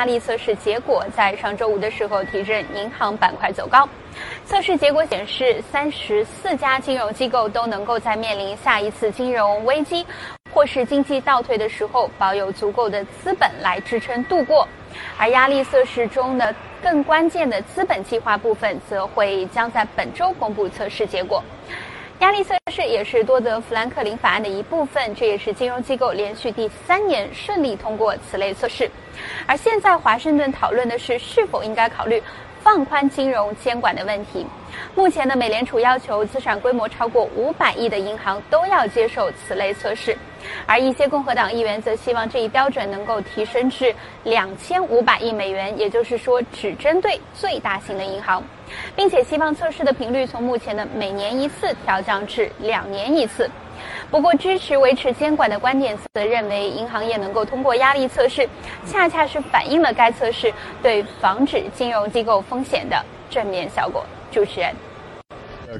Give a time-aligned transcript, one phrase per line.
[0.00, 3.86] 压力测试结果在上周五的时候提振银行板块走高。
[4.46, 10.06] 测试结果显示，三十四家金融机构都能够在面临下一次金融危机
[10.50, 14.66] 或是经济倒退的时候，保有足够的资本来支撑度过。
[15.18, 21.44] 而压力测试中的更关键的资本计划部分，则会将在本周公布测试结果。
[22.20, 28.90] 压力测试也是多德富兰克林法案的一部分，这也是金融机构连续第三年顺利通过此类测试。
[29.46, 32.22] 而现在华盛顿讨论的是是否应该考虑
[32.62, 34.46] 放宽金融监管的问题。
[34.94, 40.16] 目前的美联储要求资产规模超过五百亿的银行都要接受此类测试。
[40.64, 48.42] 而一些共和党议员则希望这一标准能够提升至两千五百亿美元，也就是说只针对最大型的银行，
[48.96, 53.50] 并且希望测试的频率从目前的每年一次调降至两年一次。
[54.10, 58.48] 不过，支持维持监管的观点则认为，银行业能够通过压力测试，
[58.86, 62.96] 恰恰是反映了该测试对防止金融机构风险的
[63.30, 64.04] 正面效果。
[64.30, 64.74] 主持人。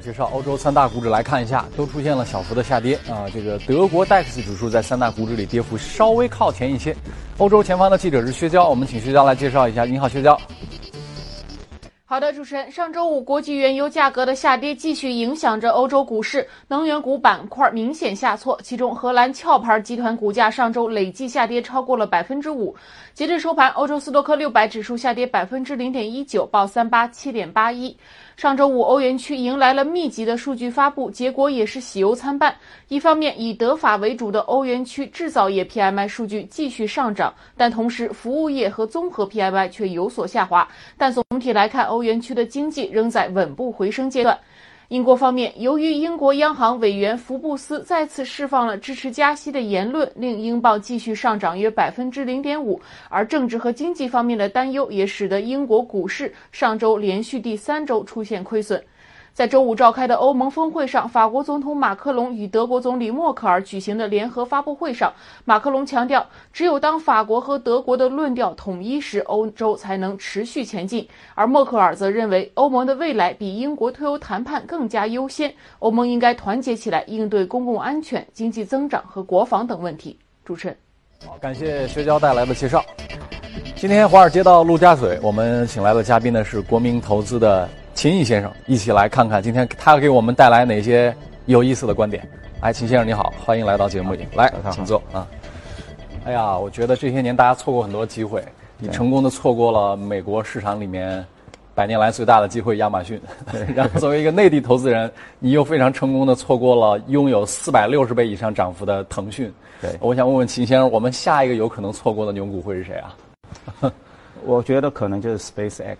[0.01, 3.27] 介绍欧洲三大股指来看一下，都出现了小幅的下跌啊。
[3.33, 6.95] 这个德国 DAX 指数在三大股指里跌幅稍微靠前一些。
[7.37, 9.83] 欧洲前方的记者是薛娇，我们请薛娇来介绍一下。
[9.83, 10.39] 你好，薛娇。
[12.11, 22.75] 好的，主持人，上周五国际原油价格的下跌继续影响着欧洲股市，能源股板块明显下挫，其中荷兰壳牌集团股价上周累计下跌超过了百分之五。
[23.13, 27.95] 截至收盘，欧洲斯托克六百指数下跌百分之零点一九，报三八七点八一。
[28.37, 32.55] 上周五，欧元区迎来了密集的数据发布，结果也是喜忧参半。
[32.87, 40.67] 一方面，以德法为主的欧元区制造业 PMI 数据继续上涨，但同时服务业和综合 PMI 却有所下滑。
[40.97, 44.37] 但总体来看，欧元区的经济仍在稳步回升阶段。
[44.91, 52.77] 英国方面，由于英国央行委员福布斯再次释放了支持加息的言论，令英镑继续上涨约百分之零点五。
[53.07, 58.83] 而政治和经济方面的担忧也使得英国股市上周连续第三周出现亏损。
[59.33, 65.11] 在周五召开的欧盟峰会上，法国总统马克龙与德国总理默克尔举行的联合发布会上，
[65.45, 71.07] 马克龙强调，只有当法国和德国的论调统一时，欧洲才能持续前进。
[71.33, 80.19] 而默克尔则认为，欧盟的未来比英国退欧谈判更加优先，欧盟应该团结起来应对公共安全、经济增长和国防等问题。
[80.43, 80.77] 主持人，
[81.25, 82.83] 好，感谢薛娇带来的介绍。
[83.75, 87.67] 今天华尔街到陆家嘴，我们请来的嘉宾呢是国民投资的。
[88.01, 92.27] 秦毅先生，一起来看看今天他给我们带来哪些有意思的观点。
[92.59, 95.27] 哎，秦先生你好，欢迎来到节目里，来，请坐啊。
[96.25, 98.43] 哎呀，我觉得这些年大家错过很多机会，
[98.79, 101.23] 你成功的错过了美国市场里面
[101.75, 103.21] 百年来最大的机会——亚马逊。
[103.75, 109.53] 然后作为一个内地投资人，你又非常成功的错过了拥有四百六十倍以上涨幅的腾讯。
[109.79, 113.15] 对，我想问问秦先生，我们下一个有可能错过的牛股会是谁啊？
[114.43, 115.97] 我觉得可能就是 SpaceX。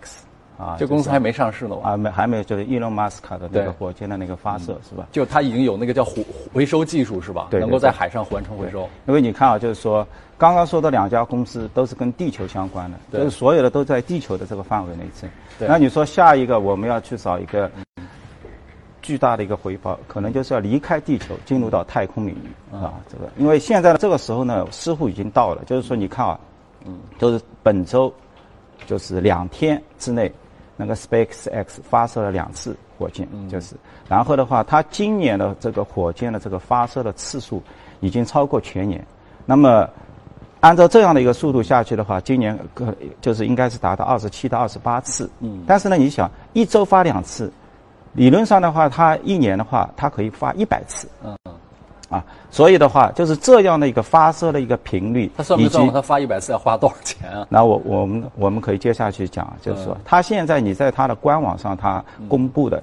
[0.58, 5.08] 啊，这公司还没上市呢啊，没还没有，就是伊隆马斯克的那个火箭的那个发射是吧？
[5.10, 7.48] 就它已经有那个叫回回收技术是吧？
[7.50, 8.88] 对，能够在海上完成回收。
[9.08, 10.06] 因为你看啊，就是说
[10.38, 15.28] 刚刚说的两家公司都是跟地球相关的，就是所有的都在地球的这个范围内挣。
[15.68, 17.68] 那你说下一个我们要去找一个
[19.00, 22.94] 巨大的一个回报，可能就是要离开地球，进入到太空领域啊。
[23.10, 26.38] 这个，因为现在的这个时候呢，似乎已经到了，就是说你看啊，
[26.84, 28.12] 嗯，就是本周
[28.86, 30.30] 就是两天之内。
[30.76, 33.76] 那个 SpaceX 发射了两次火箭，就是，
[34.08, 37.62] 然后的话，它今年的这个火箭的这个发射的次数
[38.00, 39.04] 已经超过全年。
[39.44, 39.88] 那么，
[40.60, 45.30] 按照这样的一个速度下去的话，今年可就是应该是达到二十七到二十八次。
[45.40, 45.64] 嗯。
[45.66, 47.52] 但是呢，你想一周发两次，
[48.12, 51.08] 理论上的话，它一年的话，它可以发一百次。
[51.24, 51.36] 嗯。
[52.12, 55.90] 啊，所以的话，就是这样的一个发射的一个频率，他算不算？
[55.90, 57.46] 他发一百次要花多少钱啊？
[57.48, 62.82] 那我我们我们可以接下去讲，就是说，他现在你在他的官网上，他公布的，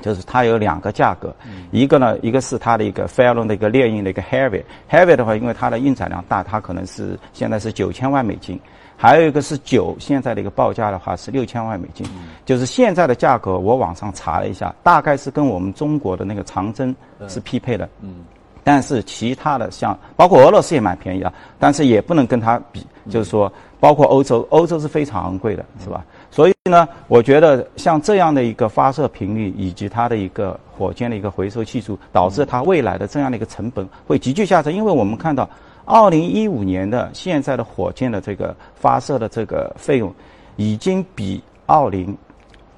[0.00, 1.34] 就是它有两个价格，
[1.70, 8.58] 一个呢，一个是它的一个 f a l o n 的一个猎鹰的一个 Heavy，Heavy 的话，因为它的运载量大，它可能是现在是九千万美金，
[8.96, 12.06] 还有一个是九，现在的一个报价的话是六千万美金，
[12.44, 16.94] 就是现在的价格，我网上查了一下，大概是跟我们中国的那个长征
[17.28, 17.88] 是匹配的。
[18.00, 18.24] 嗯。
[18.68, 23.50] 但是其他的像包括俄罗斯也蛮便宜啊，但是也不能跟它比，就是说
[23.80, 26.04] 包括欧洲，欧洲是非常昂贵的，是吧？
[26.30, 34.70] 所以呢，我觉得像这样的一个发射频率以及它的一个火箭的一个回收技术，导致它未来的这样的一个成本会急剧下降。
[34.70, 35.48] 因为我们看到，
[35.86, 40.14] 二零一五年的现在的火箭的这个发射的这个费用，
[40.56, 42.14] 已经比二零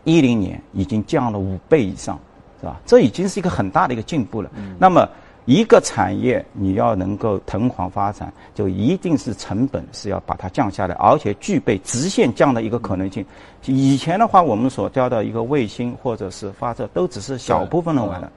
[0.05, 2.17] 一零年已经降了五倍以上，
[2.61, 2.81] 是吧？
[2.87, 4.49] 这已经是一个很大的一个进步了。
[4.79, 5.09] 那么
[5.47, 13.25] 一个产业你要能够腾狂发展，就一定是成本是要把它降下来，而且具备直线降的一个可能性。
[13.67, 18.31] 以前的话，我们所交的一个卫星或者是发射，都只是小部分人玩的。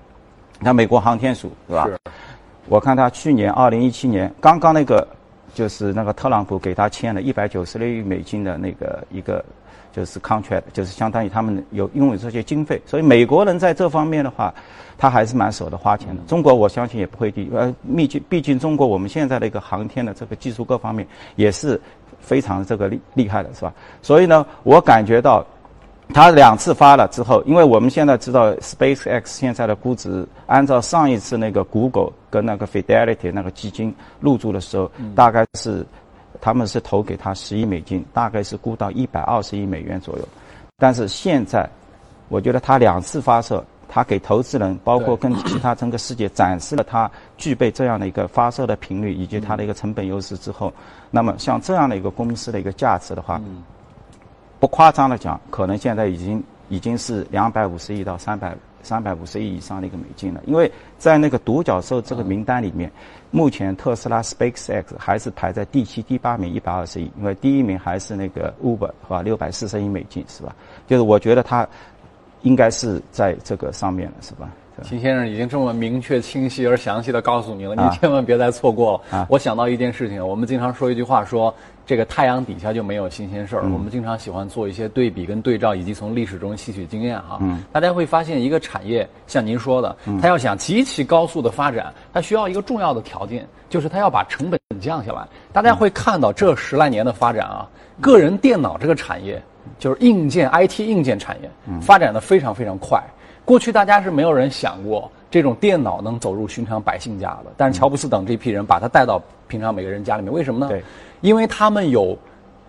[0.59, 1.87] 那美国航天署，是吧？
[2.67, 5.07] 我看他去年二零一七年刚刚那个，
[5.53, 9.43] 就是那个特朗普给他签了一百九十六亿美金的那个一个。
[9.95, 14.51] 就是 contract，就是相当于他们有拥有这些经费，所以美国人在这方面的话，
[14.97, 16.21] 他还是蛮舍得花钱的。
[16.27, 21.79] 中国我相信也不会低，呃，毕竟毕竟中国我们现在的一个航天的这个技术各方面也是
[22.19, 23.71] 非常这个厉厉害的，是吧？
[24.01, 25.45] 所以呢，我感觉到
[26.11, 35.85] 他两次发了之后，因为我们现在知道 SpaceX 现在的估值，按照上一次那个 Google 跟那个 Fidelity 那个基金入驻的时候，大概是。
[36.43, 40.27] 他们是投给他十亿美金，大概是估到一百二十亿美元左右。
[40.77, 41.65] 但是现在，
[42.27, 50.73] 我觉得他两次发射，他给投资人，包括跟其他整个世界展示了他具备这样的一个发射的频率以及它的一个成本优势之后，
[51.09, 53.39] 那么像这样的一个公司的一个价值的话，
[54.59, 58.53] 不夸张的讲，可能现在已经已经是两百五十亿到三百
[58.83, 60.41] 三百五十亿以上的一个美金了。
[60.45, 62.91] 因为在那个独角兽这个名单里面。
[63.35, 69.23] 目前特斯拉 SpaceX 还是排在第七、第八名，一百二十亿，因为第一名还是那个 Uber，是吧？
[69.23, 70.55] 六百四十亿美金，是吧？
[70.85, 71.67] 就是我觉得它
[72.43, 74.51] 应该是在这个上面了，是吧？
[74.83, 79.25] 秦先生已经这么明确、清晰而详细的告诉你了，你千万别再错过了。
[79.27, 81.51] 我想到一件事情，我们经常说一句话，说。
[81.85, 83.63] 这个太阳底下就没有新鲜事儿。
[83.63, 87.39] 我们经常喜欢做一些对比跟对照，以及从历史中吸取经验哈。
[87.71, 95.27] 大家会发现，一个产业像您说的，它要想极其高速的发展，它需要一个重要的条件，就是它要把成本降下来。
[95.51, 97.67] 大家会看到这十来年的发展啊，
[97.99, 99.41] 个人电脑这个产业，
[99.77, 101.49] 就是硬件 IT 硬件产业，
[101.81, 103.03] 发展的非常非常快。
[103.43, 110.69] 过去大家是没有人想过这种电脑能走入寻常百姓家的，但是乔布斯等这批人把它带到平常每个人家里面，为什么呢？
[110.69, 110.81] 对。
[111.23, 112.17] 因为他们有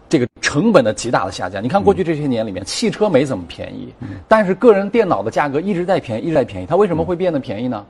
[0.08, 1.62] 这个成本的极大的下降。
[1.62, 3.92] 你看过去这些年里面，汽车没怎么便宜，
[4.28, 6.66] 但是个人电脑的价格一直在便宜，一直在便宜。
[6.66, 7.84] 它为什么会变得便宜呢？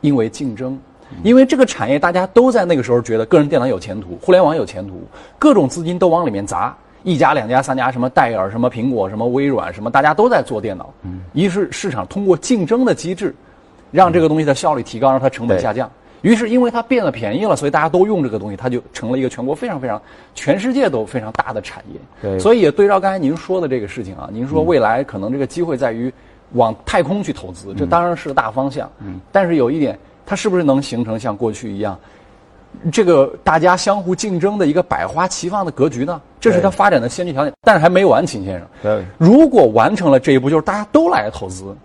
[0.00, 0.78] 因为竞争，
[1.22, 5.02] 因为这个产业大家都在那个时候觉得个人电脑有前途，互联网有前途，
[5.38, 10.90] 各种资金都往里面砸，一家、两家、三家，什么戴尔、什么苹果、什么微软，什么大家都在做电脑。
[11.34, 13.34] 一是市场通过竞争的机制，
[13.90, 15.90] 让这个东西的效率提高，让它成本下降。
[16.22, 20.00] 于是，因为它变得便宜了，所以大家都用这个东西，它就成了一个全国非常非常、
[20.34, 22.00] 全世界都非常大的产业。
[22.20, 26.12] 对，所以也对照刚才您说的这个事情啊，您说未来可能这个机会在于
[26.52, 28.90] 往太空去投资，这当然是个大方向。
[28.98, 29.20] 嗯。
[29.30, 31.98] 但是有一点，它是不是能形成像过去一样，
[32.90, 36.20] 这个大家相互竞争的一个百花齐放的格局呢？
[36.40, 37.52] 这是它发展的先决条件。
[37.62, 38.68] 但是还没完，秦先生。
[38.82, 39.04] 对。
[39.18, 41.76] 如果完成了这一步，就是大家都来投资，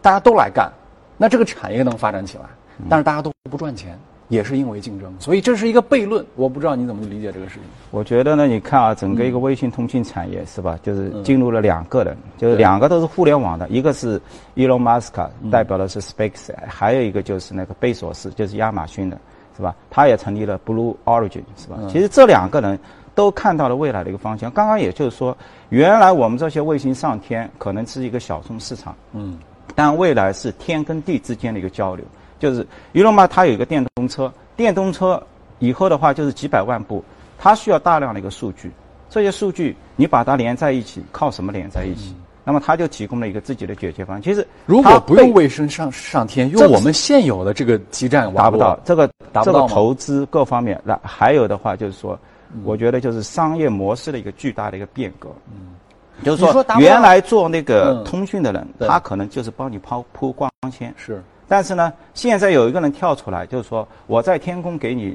[0.00, 0.70] 大家都来干，
[1.16, 2.44] 那这个产业能发展起来。
[2.88, 3.98] 但是大家都不赚钱，
[4.28, 6.24] 也是因为竞争，所以这是一个悖论。
[6.36, 7.62] 我不知道你怎么理解这个事情。
[7.90, 10.78] 我觉得呢，你看啊，整个一个微信通信产业是吧？
[10.82, 14.20] 就是进入了两个人，就是两个都是互联网的，一个是
[14.56, 19.18] Elon Musk，代表的是 Space，还有一个就是那个贝索斯，就是亚马逊的，
[19.56, 19.74] 是吧？
[19.90, 21.78] 他也成立了 Blue Origin，是吧？
[21.88, 22.78] 其实这两个人
[23.14, 24.50] 都看到了未来的一个方向。
[24.50, 25.36] 刚刚也就是说，
[25.68, 29.38] 原来我们这些卫星上天可能是一个小众市场，嗯，
[29.74, 32.02] 但未来是天跟地之间的一个交流。
[32.42, 35.22] 就是伊隆马，它有一个电动车，电动车
[35.60, 37.04] 以后的话就是几百万部，
[37.38, 38.68] 它需要大量的一个数据，
[39.08, 42.16] 这些数据你把它连在一起，靠什么连在一起？
[42.42, 44.20] 那么它就提供了一个自己的解决方案。
[44.20, 49.08] 其实如果不用卫星上上天，用我们现有的这个基站，达不到这个
[49.44, 50.80] 这个投资各方面。
[50.84, 52.18] 那还有的话就是说，
[52.64, 55.28] 我觉得就是商业模式的一个巨大的一个变革。
[55.52, 55.76] 嗯，
[56.24, 60.92] 就是说原来做那个通讯的人，他可能就是帮你抛铺光纤。
[60.96, 61.22] 是。
[61.52, 65.14] 但是呢，现在有一个人跳出来，就是说我在天空给你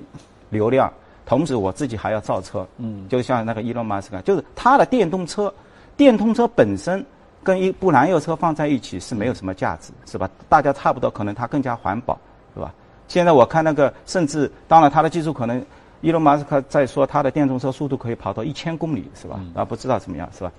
[0.51, 0.94] 流量，
[1.25, 2.63] 同时我自己还要造车。
[2.77, 5.51] 嗯，就像那个伊隆马斯克，就是他的电动车，
[5.96, 7.03] 电动车本身
[7.41, 10.29] 跟一部燃油车放在一起是没有什么价值，是吧？
[10.48, 12.15] 大家差不多，可能它更加环保，
[12.53, 12.72] 是吧？
[13.08, 15.65] 现在我看那个，甚至当然他的技术可能，
[16.01, 19.39] 伊隆马斯克在说他的电动车速度可以跑到一千公里，是吧？
[19.56, 20.51] 啊，不知道怎么样，是吧？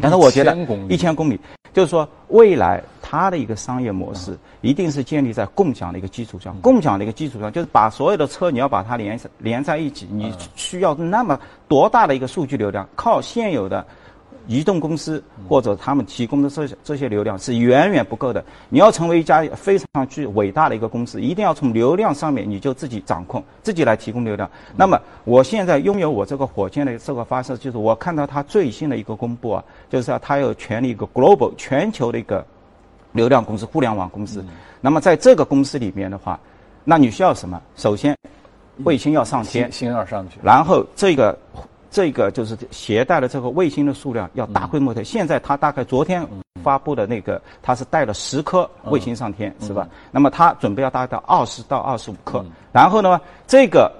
[0.00, 0.56] 但是我觉得
[0.88, 1.38] 一千公里，
[1.72, 13.84] 就是说未来它的一个商业模式一定是建立在共享的一个基础上，共享的一个基础上，就是把所有的车你要把它连连在一起，你需要那么多大的一个数据流量，靠现有的。
[14.46, 18.44] 移动公司或者他们提供的这些这些流量是远远不够的。
[18.68, 24.50] 你要成为一家非常具伟大的一个公司，一定要从流量上面你就自己掌控，自己来提供流量。
[24.76, 32.44] 那么我现在拥有我这个火箭的这个发射，就是我看到它最新的一个公布啊，就是说它有权力一个 global 全球的一个
[33.12, 34.44] 流量公司、互联网公司。
[34.80, 36.38] 那么在这个公司里面的话，
[36.84, 37.60] 那你需要什么？
[37.76, 38.14] 首先，
[38.84, 41.38] 卫星要上天，星要上去，然后这个
[41.94, 45.04] 这个就是携带的这个卫星的数量要大规模的。
[45.04, 46.26] 现在它大概昨天
[46.60, 49.88] 发布的那个，它是带了十颗卫星上天，是吧？
[50.10, 52.44] 那么它准备要达到二十到二十五颗。
[52.72, 53.92] 然后呢，这个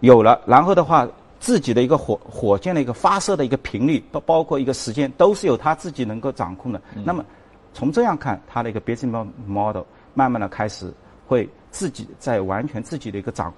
[0.00, 1.06] 有了，然后的话。
[1.40, 6.78] 自己的一个火火箭的一个发射的一个频率，包包括一个时间，都是由他自己能够掌控的。
[7.02, 7.24] 那么，
[7.72, 10.92] 从这样看，它的一个 business model 慢慢的开始
[11.26, 13.52] 会自己在完全自己的一个掌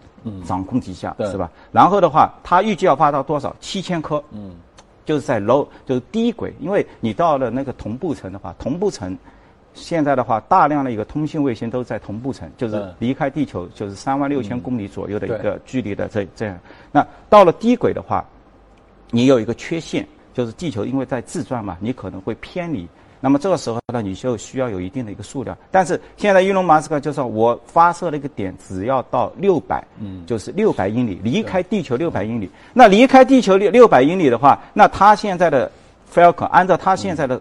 [0.46, 1.50] 掌控底下，是吧？
[1.70, 3.54] 然后的话，它预计要发到多少？
[3.60, 4.54] 七千颗，嗯，
[5.04, 9.16] 就是在 low 就是低轨，因为你到了那个同步层的话，同步层。
[9.74, 16.58] 现在的话，大量的一个通信卫星都在同步层，就是离开地球就是三万六千公里左右的一个距离的这这样。
[16.90, 18.22] 那到了低轨的话，
[19.10, 22.86] 你有一个缺陷，就是地球因为在自转嘛，你可能会偏离。
[23.22, 25.56] 那么这个时候呢，你就需要有一定的一个数量。
[25.70, 32.50] 但是现在伊隆马斯克就说，我发射了一个点，只要到六百，嗯，就是六百英里，离开地球六百英里。
[32.74, 35.70] 那离开地球六六百英里的话，那他现在的
[36.12, 37.40] Falcon 按照他现在的。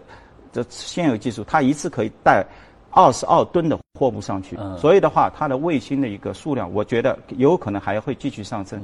[0.54, 2.44] 这现有技术，它一次可以带
[2.90, 8.78] 二十二吨的货物上去，所以的话，它的卫星的一个数量，我觉得有可能还会继续上升。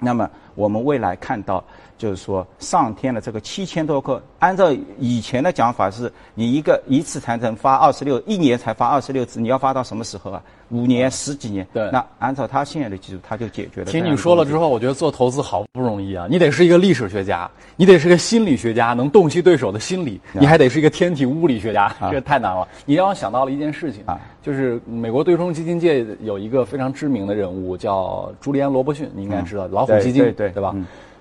[0.00, 1.62] 那么我们未来看到，
[1.96, 10.42] 就是说上天的这个七千多颗，按照以前的讲法是，你一个一次才能发二十六，一年才发二十六次，你要发到什么时候啊？
[10.70, 11.66] 五年、十几年？
[11.72, 11.90] 对。
[11.90, 13.86] 那按照他现在的技术，他就解决了。
[13.86, 16.26] 听你说了之后，我觉得做投资好不容易啊！
[16.30, 22.66] 你得是一个历史学家，你得是个心理学家，能洞悉对手的心理，你还得是一个天体物理学家，这太难了。
[22.86, 30.74] 你让我想到了一件事情啊，就是美国对冲基金界有一个非常知名的人物叫朱利安·罗伯逊，你应该知道老虎基金，对对吧？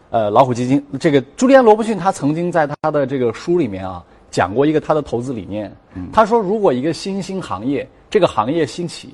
[0.10, 5.72] 呃，老虎基金这个朱利安·罗伯逊，他曾经在他的这个书里面啊讲过一个他的投资理念。
[6.12, 9.14] 他说，如果一个新兴行业，这个行业兴起。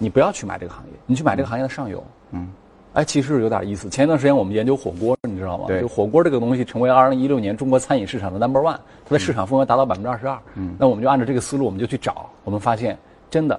[0.00, 2.00] 你不要去买这个行业，你去买这个行业的上游。
[2.30, 2.46] 嗯，
[2.92, 3.88] 哎，其实有点意思。
[3.88, 5.64] 前一段时间我们研究火锅，你知道吗？
[5.66, 10.38] 对，就火锅这个东西成为二零一六年中国餐饮市场的 number one，它的市场份额达到百分之二十二。
[10.54, 12.30] 嗯，那我们就按照这个思路，我们就去找。
[12.44, 12.96] 我们发现，
[13.30, 13.58] 真的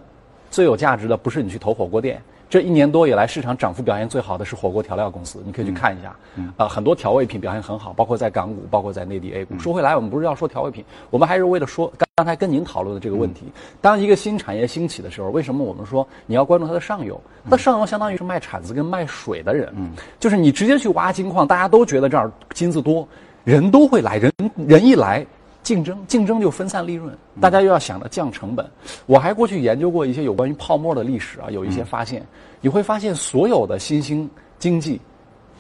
[0.50, 2.22] 最有价值的不是你去投火锅店。
[2.50, 6.16] 这一年多以来，市场涨幅表现最好的是火锅调料公司，你可以去看一下。
[6.58, 9.60] 啊，很多调味品表现很好，包括在港股，包括在内地 A 股。
[9.60, 13.44] 说回来，我们不是要说调味品，我们还是为了说刚刚才跟您讨论的这个问题。
[13.82, 17.22] 当一个新产业兴起的时候，为什么我们说你要关注它的上游？
[17.46, 19.72] 它的上游相当于是卖铲子跟卖水的人，
[20.20, 23.08] 就是你直接去挖金矿，大家都觉得这儿金子多，
[23.44, 25.24] 人都会来，人人一来。
[25.62, 28.66] 竞争，竞争就分散利润，大家又要想着降成本。
[29.06, 32.26] 我还过去研究过一些有关于泡沫的历史啊，有一些发现，
[32.62, 35.00] 你会发现所有的新兴经济，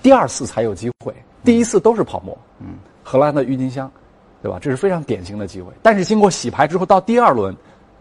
[0.01, 1.13] 第二次才有机会，
[1.43, 2.37] 第一次都是泡沫。
[2.59, 3.91] 嗯，荷兰的郁金香，
[4.41, 4.57] 对吧？
[4.59, 5.71] 这是非常典型的机会。
[5.83, 7.55] 但是经过洗牌之后，到第二轮，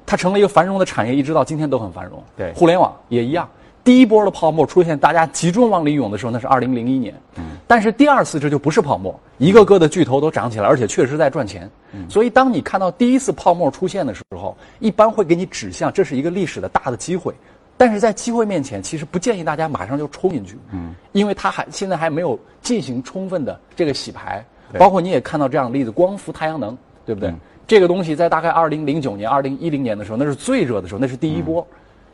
[0.07, 2.23] 它成了一个繁荣的产业，一直到今天都很繁荣。
[2.37, 3.49] 对，互联网也一样。
[3.89, 7.15] 第一波的泡沫出现，大家集中往里涌的时候，那是二零零一年。
[7.37, 11.71] 嗯，但是第二次这就不是泡沫，一个个的巨头都涨起来，而且确实在赚钱。
[11.93, 17.33] 嗯，所以当你看到第一次泡沫出现的时候，一般会给你指向这是一个历史的大的机会。
[17.79, 20.59] 但是在机会面前，其实不建议大家马上就冲进去。
[20.71, 24.45] 嗯，因为它还现在还没有进行充分的这个洗牌。
[24.79, 26.77] 包括你也看到这样的例子，光伏太阳能，
[27.07, 27.33] 对不对？
[27.67, 31.67] 这个东西在大概二零零九年、二零一零年的时候，那是最热的时候，那是第一波。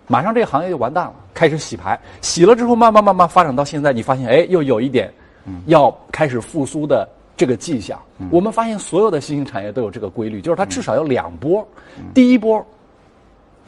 [0.06, 5.12] 马上这个行业就完蛋了，开始洗牌，洗了之后慢慢慢慢发展到现在，你发现哎，又有一点，
[5.66, 7.98] 要开始复苏的这个迹象。
[8.30, 11.66] 我们发现所有的新兴产业都有这个规律，就是它至少有两波，
[12.12, 12.64] 第一波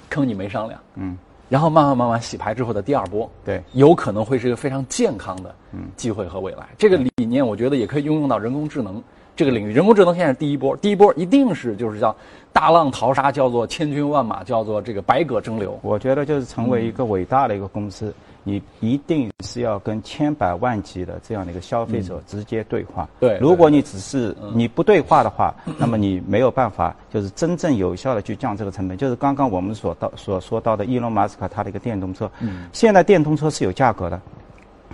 [0.09, 1.16] 坑你没商量，嗯，
[1.49, 5.55] 然后慢慢慢慢洗牌之后的第二波，对，有可能会是一个非常健康的
[5.97, 6.66] 机会和未来。
[6.76, 9.02] 这个理念我觉得也可以应用到人工智能。
[9.37, 12.16] 这个领域，人工智能现在是第一波，第一波一定是就是叫
[12.55, 15.78] 大浪淘沙，叫做千军万马，叫做这个百舸争流。
[15.83, 18.14] 我觉得就是成为一个伟大的一个公司，
[18.45, 23.07] 你一定是要跟千百万级的这样的一个消费者直接对话。
[23.21, 28.97] 对，如果你只是你不对话的话，那么 你没有办法就是真正有效的去降这个成本。
[28.97, 32.31] 就是刚刚我们所到所说到的，伊隆马斯克他的一个电动车，
[32.73, 34.19] 现在电动车是有价格的，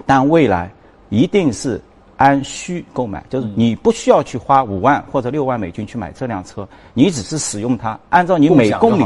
[0.05, 0.69] 但未来
[1.11, 1.81] 一定是。
[2.23, 9.05] 按需购买，就是你不需要去花五万或者六万美金去买这辆车，你只是使用它，按照你每公里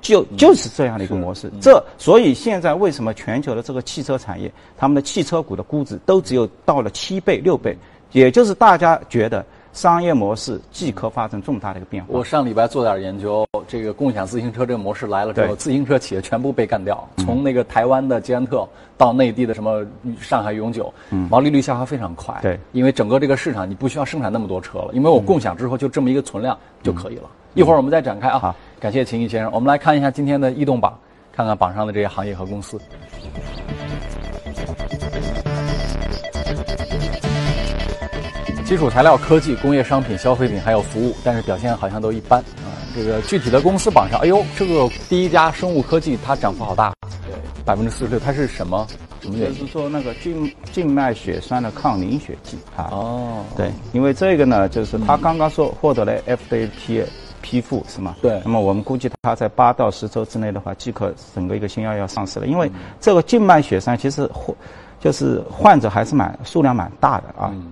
[0.00, 1.50] 就就是这样的一个模式。
[1.60, 7.76] 这所以现在为什么全球的这个汽车产业，他们的汽车股的估值都只有到了七倍六倍，
[8.12, 9.44] 也就是大家觉得。
[9.72, 12.10] 商业模式即可发生重大的一个变化。
[12.12, 17.08] 我上礼拜做点研究，这个共享自行车这个模式来了之后，自行车企业全部被干掉。
[17.18, 19.84] 从那个台湾的捷安特到内地的什么
[20.20, 20.92] 上海永久，
[21.30, 22.38] 毛利率下滑非常快。
[22.42, 27.30] 对，因为整个这个市场你不需要生产那么多车了，因为我共享之后就这么一个存量就可以了。
[27.54, 28.38] 一会儿我们再展开啊。
[28.38, 29.50] 好，感谢秦毅先生。
[29.52, 30.98] 我们来看一下今天的异动榜。
[31.34, 32.78] 看看榜上的这些行业和公司。
[38.72, 42.72] 基础材料、科技、工业商品、消费品还有服务，但是表现好像都一般啊。
[42.96, 46.90] 这个具体的公司榜上，哎呦，这个第一家生物科技它涨幅好大，
[47.26, 47.34] 对，
[47.66, 48.86] 百分之四十六，它是什么？
[49.20, 49.38] 什么？
[49.38, 52.88] 就是说那个静静脉血栓的抗凝血剂啊。
[52.92, 57.04] 哦，对，因为这个呢，就是他刚刚说获得了 FDA 批
[57.42, 58.16] 批复是吗？
[58.22, 62.46] 对那么我们估计他在八到十周之内的话，即可整个一个新药要上市了。
[62.46, 64.56] 因为这个静脉血栓其实患
[64.98, 67.50] 就是患者还是蛮数量蛮大的啊。
[67.52, 67.70] 嗯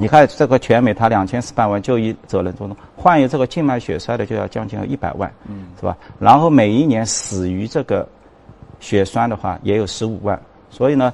[0.00, 5.96] 你看这个全美，它两千四百万就医责任中，患有这个静脉血栓的就要将近有一百万，嗯是吧？
[6.20, 8.08] 然后每一年死于这个
[8.78, 10.40] 血栓的话也有十五万，
[10.70, 11.12] 所以呢，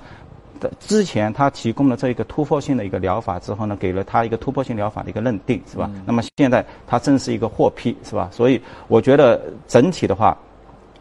[0.61, 5.91] 的之前他提供了这一个突破性的一个疗法之后呢，给了他一个突破性疗法的一个认定，是吧？
[6.05, 8.29] 那么现在它正是一个获批，是吧？
[8.31, 10.37] 所以我觉得整体的话，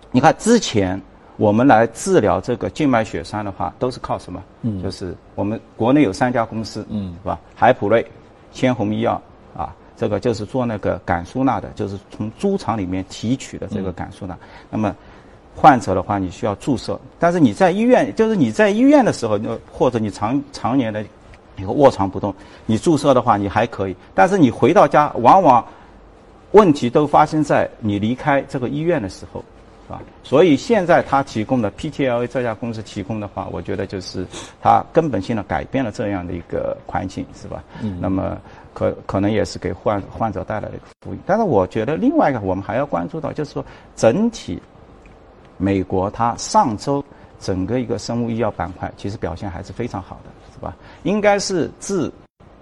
[0.10, 1.00] 你看之前
[1.38, 4.42] 我们来治疗这个静脉血栓的话，都是靠什么？
[4.62, 7.40] 嗯，就是我们国内有三家公司，嗯是吧？
[7.56, 8.06] 海普瑞、
[8.52, 9.20] 千红医药
[9.58, 14.38] 啊，这个就是做那个感舒钠的，就是从猪肠里面提取的这个感舒钠。
[14.70, 14.96] 那么
[15.56, 21.04] 患者的话，你需要注射，但是你在医院，就是你在医院的时候，呃或者你常常年的
[21.58, 22.34] 一个卧床不动，
[22.66, 25.66] 你注射的话你还可以，但是你回到家，往往
[26.52, 29.44] 问题都发生在你离开这个医院的时候，
[29.86, 30.02] 是吧？
[30.24, 34.26] 所以现在他提供的 PTLA 这家公司提供的话，我觉得就是
[34.62, 37.64] 它根本性的改变了这样的一个环境，是吧？
[37.82, 37.98] 嗯。
[38.02, 38.38] 那么
[38.74, 43.64] 可可能也是给患患者带来了一个福音，但是我觉得另外一个我们还要关注到，就是说
[43.96, 44.62] 整体
[45.58, 47.04] 美国它上周
[47.40, 50.76] 整个一个生物医药板块其实表现还是非常好的，是吧？
[51.04, 52.12] 应该是自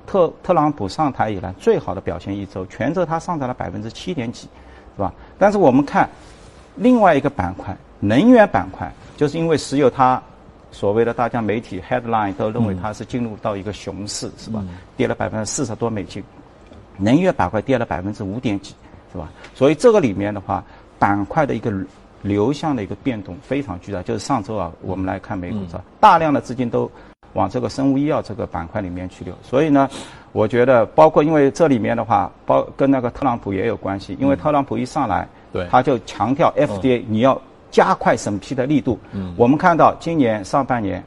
[0.05, 4.49] 特特朗普上台以来最好的表现一周，全周它上涨了百分之七点几，
[4.95, 5.13] 是吧？
[5.37, 6.09] 但是我们看
[6.75, 10.21] 另外一个板块，能源板块，就是因为石油它
[10.71, 14.63] 所谓的大家媒体 headline 都认为它是进入到一个熊市，是吧？
[14.95, 16.23] 跌了百分之四十多美金，
[16.97, 18.73] 能源板块跌了百分之五点几，
[19.11, 19.29] 是吧？
[19.53, 20.63] 所以这个里面的话，
[20.97, 21.73] 板块的一个
[22.21, 24.01] 流向的一个变动非常巨大。
[24.01, 26.89] 就是上周啊，我们来看美股是吧，大量的资金都
[27.33, 29.33] 往这个生物医药这个板块里面去流。
[29.43, 29.89] 所以呢，
[30.31, 38.99] 我觉得包括因为这里面的话，包跟那个特朗普也有关系，因为特朗普一上来，对他就强调 FDA 你要加快审批的力度。
[39.11, 41.03] 嗯，我们看到今年上半年。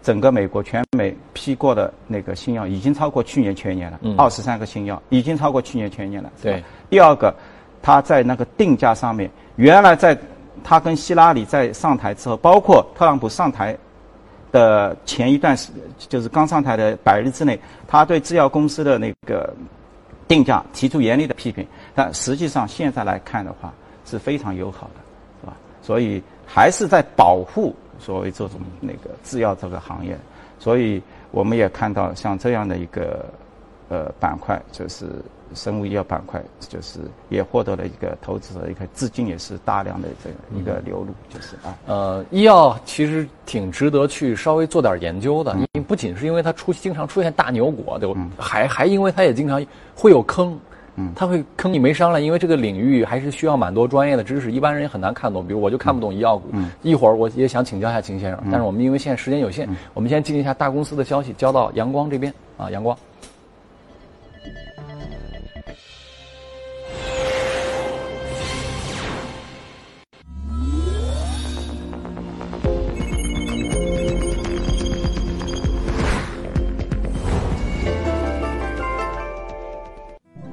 [0.00, 6.30] 整个美国全美批过的那个新药已经超过去年全年了，二十三个新药已经超过去年全年了。
[6.40, 6.62] 对。
[6.88, 7.34] 第二个，
[7.82, 10.16] 他在那个定价上面，原来在
[10.64, 13.76] 他跟希拉里在上台之后，包括特朗普上台
[14.50, 19.52] 的前一段时，就是刚上台的百日之内，他对制药公司的那个
[20.26, 23.74] 定价提出严厉的批评，但实际上现在来看的话
[24.08, 25.00] 是非常友好的，
[25.40, 25.56] 是吧？
[25.82, 30.18] 所以还是在保护所谓这种那个制药这个行业，
[30.58, 33.24] 所以我们也看到像这样的一个
[33.88, 35.06] 呃板块，就是
[35.54, 41.76] 生物医药板块，就是也获得了一个投资者一个资金也是大量的这个一个流入，就是啊。
[41.86, 48.20] 呃，医药其实挺值得去稍微做点研究的，因为不仅是因为它出经常出现大牛股，对吧？
[48.38, 50.58] 还还因为它也经常会有坑，
[50.98, 55.46] 嗯，它会坑你没商量，因为这个领域还是需要蛮多专业的知识，一般人也很难看懂。
[55.46, 56.48] 比如我就看不懂医药股，
[56.82, 62.98] 一会儿我也想请教一下秦先生，但是我们因为现在时间有限，我们先进行一下大公司的消息，交到阳光这边啊，阳光。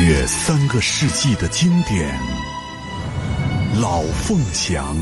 [0.00, 2.18] 约三个世纪的经典
[3.80, 4.96] 老凤祥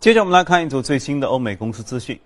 [0.00, 2.18] 接着我们来看一组最新的欧美公司资讯。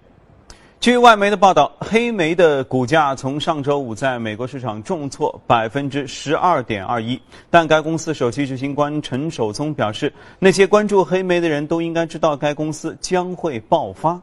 [0.80, 7.20] 据外媒的报道，黑莓的股价从上周五在美国市场重挫百分之十二点二一。
[7.50, 14.18] 但该公司首席执行官陈守聪表示，那些关注黑莓的人都应该知道该公司将会爆发。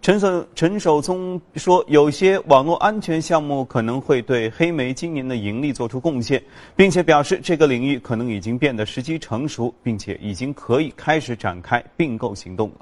[0.00, 6.42] 陈守陈守聪说，有些网络安全项目可能会对黑莓今年的盈利做出贡献，
[6.74, 12.74] 并且表示这个领域可能已经变得时机成熟，并且已经可以开始展开并购行动了。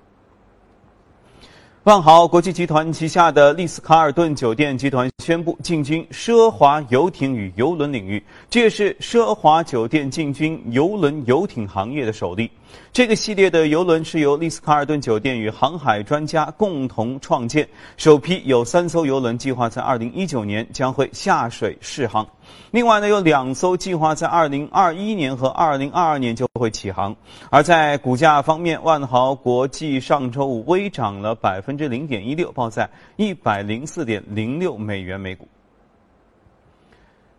[1.84, 12.50] 万豪国际集团旗下的丽思卡尔顿酒店集团宣布进军奢华游艇与游轮领域，这也是奢华酒店进军游轮游艇行业的首例。
[12.92, 17.66] 这个系列的游轮是由丽思卡尔顿酒店与航海专家共同创建，
[17.96, 22.28] 首批有三艘游轮计划在2019年将会下水试航。
[22.70, 27.16] 另外呢，有两艘计划在二零二一年和二零二二年就会起航。
[27.50, 35.48] 而在股价方面，万豪国际上周五微涨了百分之零点一六，报在一百零四点零六美元每股。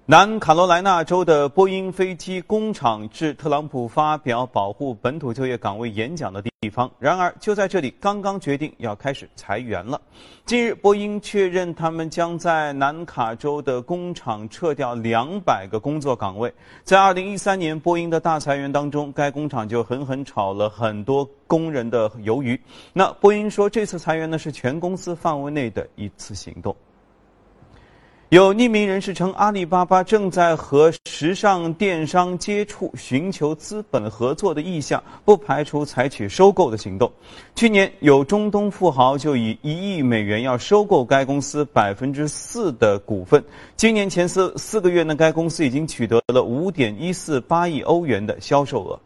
[0.08, 6.90] 南卡罗来纳州的波音飞机工厂至特朗普发表保护本土就业岗位演讲的地方。
[6.98, 10.02] 然而，就在这里，刚刚决定要开始裁员了。
[10.44, 16.52] 近日，波音确认他们将在南卡州的工厂撤掉两百个工作岗位。
[16.84, 22.60] 在2013年波音的大裁员当中，该工厂就狠狠炒了很多工人的鱿鱼。
[22.92, 26.76] 那波音说，这次裁员呢是全公司范围内的一次行动。
[28.32, 37.12] 有匿名人士称，阿里巴巴正在和时尚电商接触，寻求资本合作的意向，不排除采取收购的行动。
[37.56, 43.44] 去年，有中东富豪就以一亿美元要收购该公司百分之四的股份。
[43.76, 48.98] 今年前四四个月呢，该公司已经取得了五点一四八亿欧元的销售额。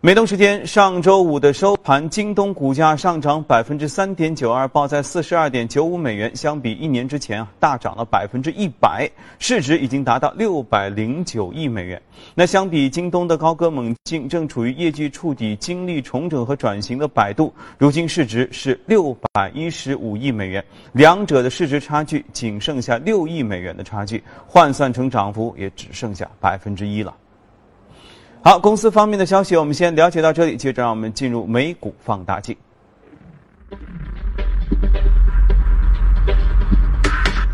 [0.00, 12.00] 美东时间上周五的收盘，京东股价上涨百分之三点九二，报在四十二点九五美元，相比一年之前啊，大涨了百分之一百，市值已经达到六百零九亿美元。
[12.32, 27.12] 那相比京东的高歌猛进，正处于业绩触底、经历重整和转型的百度，如今市值是六百一十五亿美元，两者的市值差距仅剩下六亿美元的差距，换算成涨幅也只剩下百分之一了。
[28.48, 32.56] 好，公司方面的消息我们先了解到这里，接着让我们进入美股放大镜。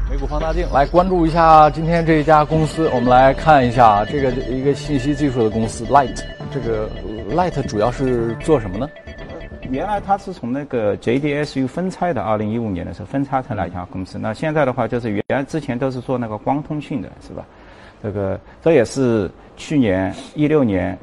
[0.08, 6.88] 美股放大镜来关注一下今天这一家公司，我们来看一下这个一个信息技术的公司 Light，这个
[7.28, 8.88] Light 主要是做什么呢？
[9.68, 14.16] 原来它是从那个 JDSU 分拆的，二零一五年的时候分拆成了一家公司。
[14.16, 17.44] 那现在的话，就是原来之前都是做那个光通讯的，是吧？
[18.04, 20.96] 这个这也是去年一六年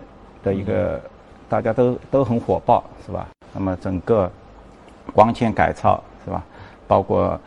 [0.43, 1.01] 的一个
[1.49, 3.27] 大家都都很火爆，是吧？
[3.51, 4.31] 那么整个
[5.11, 6.43] 光纤改造，是吧？
[6.87, 7.39] 包括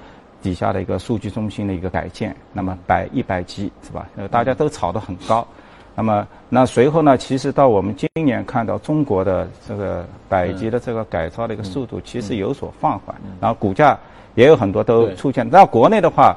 [0.43, 4.09] 底下的一个数据中心的一个改建，那么百一百 G，是吧？
[4.17, 5.47] 呃，大家都炒得很高。
[5.95, 13.97] 那么那随后呢，其实到我们今年看到中国的这个百级的这个改造的一个速度，其实有所放缓，然后股价
[14.35, 15.49] 也有很多都出现。
[15.49, 16.37] 那国内的话。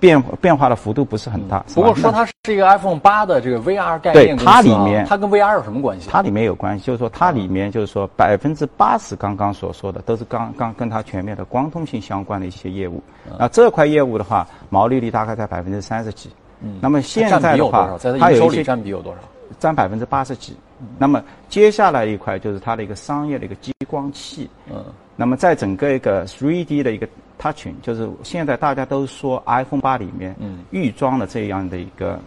[0.00, 1.62] 变变化的幅度不是很大。
[1.74, 6.08] 不过说它是一个 iPhone 八的这个 VR 概念对它里面它跟 VR 有什么关系？
[6.10, 13.02] 它里面有关系，就是说它里面就是说百分之八十刚刚所说的都是刚刚跟它全面的光通信相关的一些业务。
[13.38, 16.30] 那这块业务的话，毛利率大概在百分之三十几。
[16.62, 16.78] 嗯。
[16.80, 19.18] 那么现在的话，它有一些占比有多少？
[19.58, 20.56] 占百分之八十几。
[20.96, 24.48] 那么接下来一块就是它的一个商业的一个激光器。
[24.72, 24.82] 嗯。
[25.20, 27.06] 那么在整个一个 3D 的一个
[27.38, 30.34] touching，就是现在大家都说 iPhone 八里面
[30.70, 32.18] 预装了这样的一个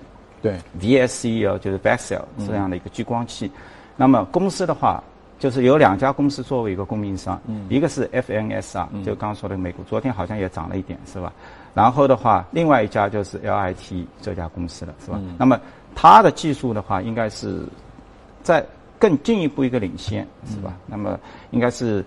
[0.43, 3.49] 对 VSC 哦，就是 VEXEL 这样的一个激光器。
[3.97, 5.03] 那么公司的话，
[5.39, 11.33] 就是有两家公司作为一个供应商，一个是 FNS 啊，就刚说的美国，昨天好像也涨了一点，是吧？
[11.73, 15.19] 然后的话，另外一家就是 LIT 这家公司了，是吧？
[15.39, 15.59] 那么
[15.95, 17.63] 它的技术的话，应该是
[18.43, 18.63] 在
[18.99, 20.75] 更进一步一个领先，是吧？
[20.85, 22.05] 那么应该是。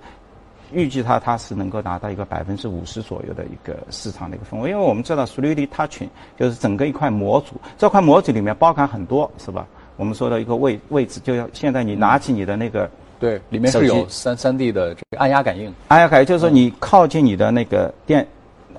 [0.73, 9.67] 预计它它是能够达到一个百分之五十左右的一个市场的一个份额，因为我们知道 3D Touching 就是整个一块模组，这块模组里面包含很多，是吧？
[9.97, 18.27] 我们说的一个位位置，就要现在你拿起你的那个，对，里面是有三三 D 的这个按压感应，按压感应就是说你靠近你的那个电。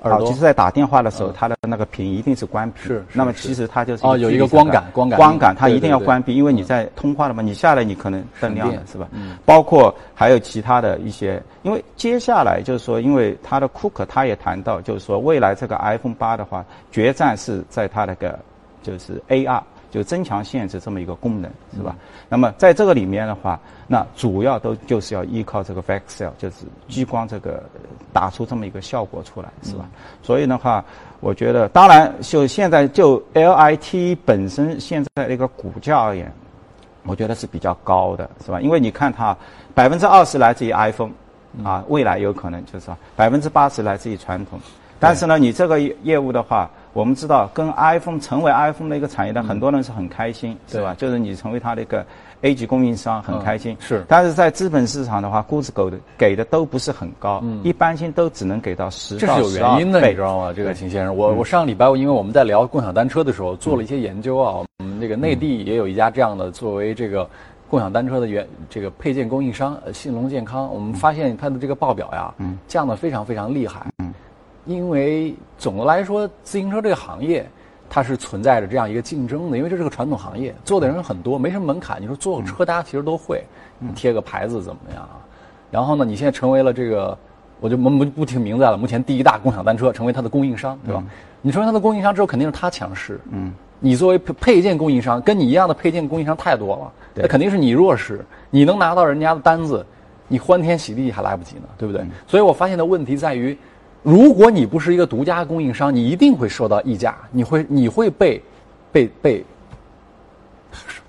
[0.02, 2.80] 哦，其实，在打电话的时候，它的那个屏一定是关闭。
[2.80, 3.04] 是。
[3.12, 9.08] 那么，其实它就是哦，有一个光感，光感，光感，它一定要关闭，因为你在通话了嘛，你下来你可能灯亮了，是吧？
[9.12, 9.36] 嗯。
[9.44, 18.38] 包括还有其他的一些，因为接下来就是说，因为它的库克他也谈到，就是说未来这个 iPhone 八的话，决战是在它那个
[18.82, 21.96] 就是 AR，就增强限制这么一个功能，是吧？
[22.28, 26.56] 那么在这个里面的话，那主要都就是要依靠这个 VEXEL，就是
[26.88, 27.62] 激光这个
[28.18, 29.88] 打出这么一个效果出来，是吧？
[30.24, 30.84] 所以的话，
[31.20, 36.32] 我觉得，当然就现在就 LIT 本身现在那个股价而言，
[37.04, 38.60] 我觉得是比较高的，是吧？
[38.60, 39.36] 因为你看它
[39.72, 41.12] 百分之二十来自于 iPhone，
[41.62, 44.58] 啊，未来有可能就是百分之八十来自于传统，
[44.98, 46.68] 但是呢，你这个业务的话。
[46.92, 50.94] 我们知道，跟 iPhone 成为 iPhone 的一个产业的很多人是很开心，是吧？
[50.98, 52.04] 就是你成为它的一个
[52.42, 53.76] A 级供应商，很开心。
[53.80, 54.04] 是。
[54.08, 60.52] 但是在资本市场的话，估值给的给的都不是很高，一般性都只能给到十到这是有原因的，你知道吗？
[60.52, 64.64] 这个秦先生，我我上个礼拜，因为我们在聊共享单车的时候，做了一些研究啊。
[64.78, 67.28] 我们这个内地也有一家这样的，作为这个
[67.68, 70.72] 共享单车的原这个配件供应商，信隆健康。
[70.72, 72.34] 我们发现它的这个报表呀，
[72.66, 73.86] 降的非常非常厉害。
[74.68, 77.48] 因为总的来说，自行车这个行业，
[77.88, 79.56] 它是存在着这样一个竞争的。
[79.56, 82.00] 因为这是个传统行业，做的人很多，没什么门槛。
[82.02, 83.42] 你说做个车，大家其实都会，
[83.78, 85.24] 你贴个牌子怎么样啊？
[85.70, 87.16] 然后呢，你现在成为了这个，
[87.60, 88.76] 我就不不不提名字了。
[88.76, 91.02] 目前第一大共享单车，成为它的供应商，对吧？
[91.40, 93.18] 你成为它的供应商之后，肯定是它强势。
[93.32, 93.50] 嗯。
[93.80, 98.22] 你作为配配件供应商，跟你一样的配件供应商太多了，那肯定是你弱势。
[98.50, 99.86] 你能拿到人家的单子，
[100.26, 102.04] 你欢天喜地还来不及呢，对不对？
[102.26, 103.56] 所以我发现的问题在于。
[104.02, 108.40] 如果你不是一个独家供应商，你一定会受到溢价，你会你会被
[108.92, 109.44] 被被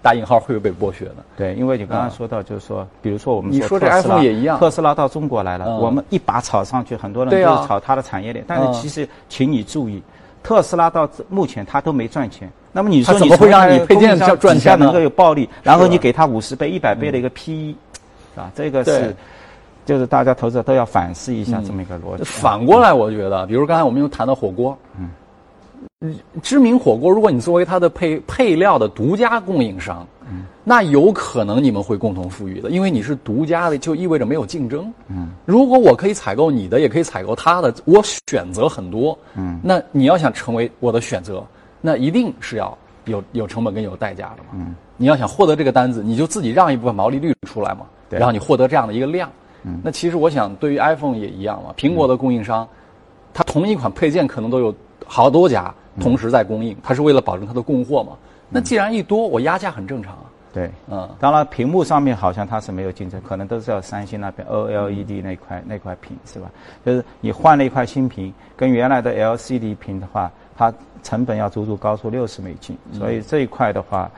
[0.01, 1.15] 打引号会被剥削的？
[1.37, 8.43] 对，因为你刚刚说到，就是说，比如说我们你说这 iPhone 也一样，特斯拉到中国来了，我们一把炒上去，很多人都是炒它的产业链。
[8.47, 10.01] 但是其实，请你注意，
[10.41, 12.49] 特斯拉到目前它都没赚钱。
[12.71, 15.47] 那么你说怎么会让你配件赚钱能够有暴利？
[15.63, 17.75] 然后你给他五十倍、一百倍的一个 PE，
[18.35, 19.15] 啊，这个是。
[19.89, 22.23] 就是大家投资者都要反思一下这么一个逻辑。
[22.23, 34.93] 反过来，我觉得，比如刚才我们又谈到火锅，嗯，知名火锅，如果你作为它的配配料的独家供应商，嗯，那有可能你们会共同富裕的，因为你是独家的，就意味着没有竞争。
[35.07, 37.99] 嗯，如果我可以采购你的，也可以采购他的，我
[38.29, 39.17] 选择很多。
[39.33, 41.43] 嗯，那你要想成为我的选择，
[41.81, 44.49] 那一定是要有有成本跟有代价的嘛。
[44.53, 49.27] 嗯，你要想获得这个单子，你就自己让一部分毛利率出来嘛，然后你获得这样的一个量。
[49.63, 51.73] 嗯，那其实我想，对于 iPhone 也一样嘛。
[51.77, 52.67] 苹果的供应商，
[53.33, 54.73] 它同一款配件可能都有
[55.05, 58.13] 好多家同时在供应，它是为了保证它的供货嘛。
[58.49, 60.23] 那既然一多，我压价很正常啊。
[60.53, 66.49] 对，嗯，当然屏幕上面好像它是没有竞争，可能都是要三星那边 OLED 那块那块屏是吧？
[66.85, 74.09] 就是你换了一块新屏，跟原来的 LCD 屏的话，它成本要足足高出六十美金，所以这一块的话。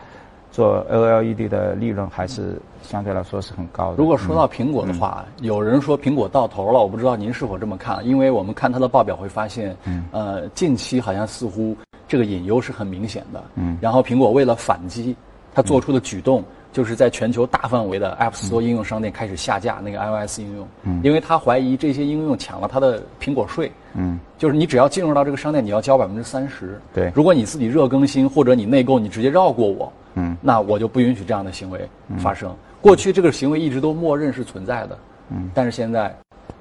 [0.52, 3.96] 做 OLED 的利润还是相对来说是很高的。
[3.98, 8.06] 如果说到苹果的话，有人说苹果到头了，我不知道您是否这么看？
[8.06, 9.76] 因为我们看它的报表会发现，
[10.12, 13.42] 呃，近期好像似乎这个隐忧是很明显的。
[13.56, 13.78] 嗯。
[13.82, 15.16] 然后苹果为了反击，
[15.56, 20.68] 它做出的举动就是在全球大范围的 App Store 应用商店开始下架那个 iOS 应用。
[20.84, 21.00] 嗯。
[21.02, 23.72] 因为他怀疑这些应用抢了他的苹果税。
[23.94, 24.20] 嗯。
[24.38, 26.78] 就是你只要进入到这个商店，你要交百分之三十。
[26.94, 27.10] 对。
[27.16, 29.90] 如果你自己热更新或者你内购，你直接绕过我。
[30.16, 32.54] 嗯，那我就不允许这样的行为发生。
[32.82, 34.98] 过去这个行为一直都默认是存在的，
[35.30, 36.14] 嗯，但是现在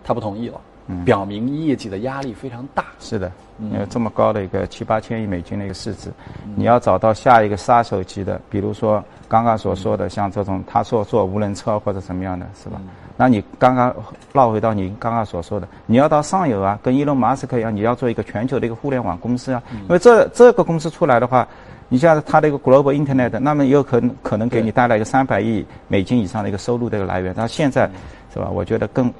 [0.04, 2.84] 他不同意了，嗯，表明业绩的压力非常大。
[2.98, 6.10] 是的，因为这么高的一个七八千亿美金的一个市值，
[6.54, 12.78] 你要找到下一个杀手级的，比如说刚刚所说的像这种他说做无人车或者什么样的，是吧？
[13.16, 13.94] 那你刚刚
[14.32, 21.48] 绕回到你刚刚所说的，你要到上游啊，跟伊隆马斯克一样，你要做一个全球的一个互联网公司啊，因为这这个公司出来的话。
[21.92, 27.34] 你像它的一个 global internet，那么也有可能可能给你带来一个三百亿美金以上的一个收入的一个来源。
[27.34, 27.90] 它现在
[28.32, 28.48] 是吧？
[28.48, 29.12] 我觉得更，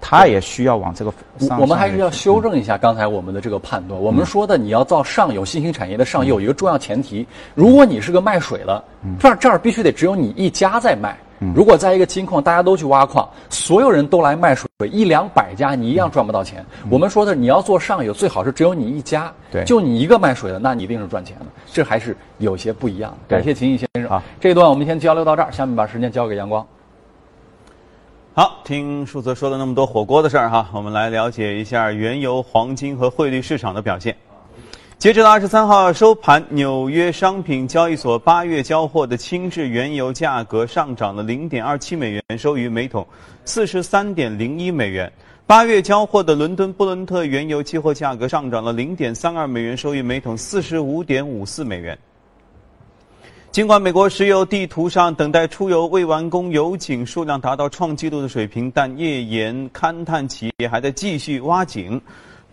[0.00, 1.14] 它也需要往这个。
[1.60, 3.98] 我们还是要修正一下刚才我们的这个判断。
[3.98, 8.82] 我们说的你要造上游新兴产业的上游，有一个重要前提：如果你是个卖水的，
[9.20, 11.16] 这儿这儿必须得只有你一家在卖。
[11.54, 16.64] 如果在一个金矿，大家都去挖矿，所有人都来卖水，一两百家，你一样赚不到钱。
[16.90, 21.46] 我们说的，你要做上游，最好是只有你一家，对，就你一个卖水的，那你一定是赚钱的。
[21.66, 23.36] 这还是有些不一样的。
[23.36, 26.66] 感谢秦毅先生啊，这一段我们先交流到这儿，下面把时间交给阳光。
[28.34, 34.16] 好，听树泽说了那么多火锅的事儿哈，我们来了解一下原油、黄金和汇率市场的表现。
[34.98, 43.06] 截止到二十三号收盘，纽约商品交易所八月交货的轻质原油价格上涨了零点二七美元，收于每桶
[43.44, 45.10] 四十三点零一美元。
[45.46, 51.96] 八月交货的伦敦布伦特原油期货价格上涨了零点三二美元，收于每桶四十五点五四美元。
[53.52, 62.02] 尽管美国石油地图上等待出油未完工油井数量达到创纪录的水平，但页岩勘探企业还在继续挖井。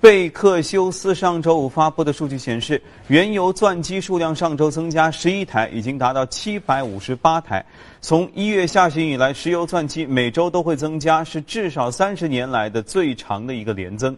[0.01, 7.65] 贝克休斯上周五发布的数据显示，原油钻机数量上周增加十一台，已经达到七百五十八台。
[8.01, 14.15] 从一月下旬以来，石油钻机每周都会增加，是至少三十年来的最长的一个连增。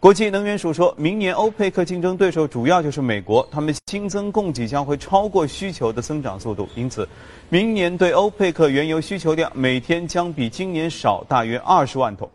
[0.00, 7.08] 国际能源署说，明年欧佩克竞争对手主要就是美国，他们新增供给将会超过需求的增长速度，因此，
[7.48, 12.28] 明年对欧佩克原油需求量每天将比今年少大约二十万桶。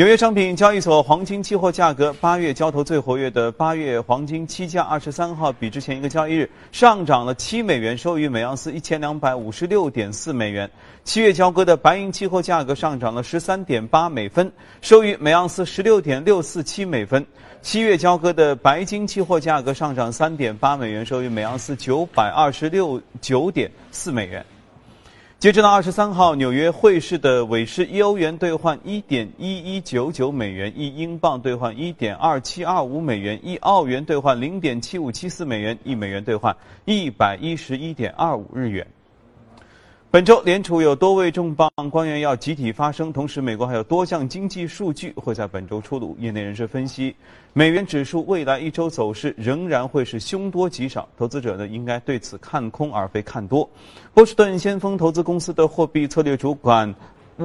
[0.00, 10.70] 纽约商品交易所黄金期货价格，八月交投最活跃的八月黄金期价二十三号比之前一个交易日上涨了七美元，收于每盎司一千两百五十六点四美元。
[11.04, 17.26] 七月交割的白银期货价格上涨了十三点八美分，收于每盎司十六点六四七美分。
[17.60, 24.46] 七月交割的白金期货价格上涨三点八美元，收于每盎司九百二十六九点四美元。
[25.40, 38.86] 截止到二十三号，纽约汇市的尾市，一欧元兑换一点一一九九美元，一英镑兑换一点二七二五美元，一澳元兑换零点七五七四美元，一美元兑换一百一十一点二五日元。
[40.12, 46.16] 本周联储有多位重磅官员要集体发声，同时美国还有多项经济数据会在本周出炉。
[46.18, 47.14] 业内人士分析，
[47.52, 53.70] 美元指数未来一周走势仍然会是凶多吉少，投资者呢应该对此看空而非看多。
[54.12, 56.92] 波士顿先锋投资公司的货币策略主管。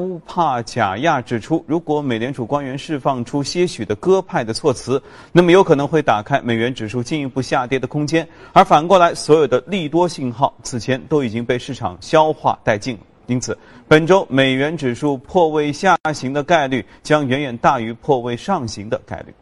[0.01, 8.27] 乌帕贾亚指出，如果美联储官员释放出些许的鸽派的措辞，那么有可能会打开美元指数进一步下跌的空间。
[8.53, 13.01] 而反过来，所有的利多信号此前都已经被市场消化殆尽了。
[13.27, 19.33] 因此，本周美元指数破位下行的概率将远远大于破位上行的概率。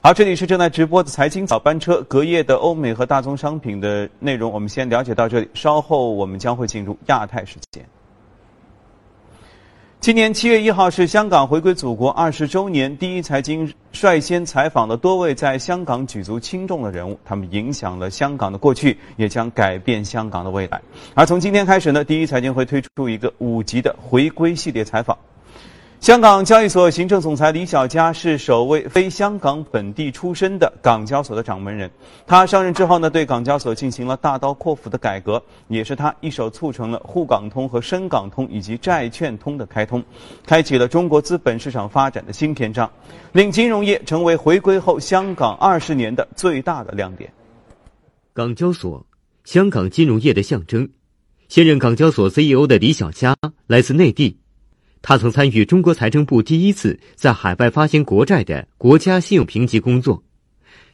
[0.00, 5.48] 好，这里是正在直播的财经早班车，隔夜的欧美和大宗商品的内容，我们先了解到这里。
[5.54, 7.84] 稍后我们将会进入亚太时间。
[10.02, 20.82] 今年七月一号是香港回归祖国二十周年，第一财经率先采访了多位在香港举足轻重的人物，他们影响了香港的过去，也将改变香港的未来。
[21.14, 25.16] 而从今天开始呢，第一财经会推出一个五集的回归系列采访。
[26.02, 31.88] 香港交易所行政总裁李小加是首位非香港本地出身的港交所的掌门人。
[32.26, 40.02] 他上任之后呢，对港交所进行了大刀阔斧的改革，也是他一手促成了沪港通和深港通以及债券通的开通，
[40.44, 42.90] 开启了中国资本市场发展的新篇章，
[43.30, 47.32] 令金融业成为回归后香港二十年的最大的亮点。
[48.34, 49.06] 港交所，
[49.44, 50.88] 香港金融业的象征。
[51.48, 53.36] 现任港交所 CEO 的李小加
[53.68, 54.41] 来自内地。
[55.02, 60.22] 他曾参与中国财政部第一次在海外发行国债的国家信用评级工作，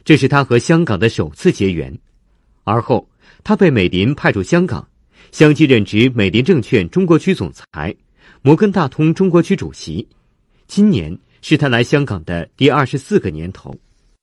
[0.03, 1.95] 这是他和香港的首次结缘。
[2.63, 3.07] 而后，
[3.43, 4.87] 他被美林派驻香港，
[5.31, 7.95] 相继任职美林证券中国区总裁、
[8.41, 10.07] 摩根大通中国区主席。
[10.67, 13.75] 今年是他来香港的第二十四个年头。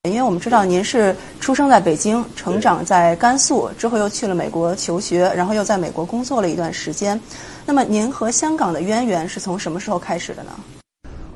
[0.09, 7.21] 因为我们知道您是出生在北京，成长在甘肃，之后又去了美国求学，然后又在美国工作了一段时间。
[7.65, 10.51] 那么您和香港的渊源是从什么时候开始的呢？